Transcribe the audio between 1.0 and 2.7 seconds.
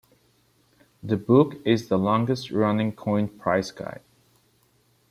The book is the longest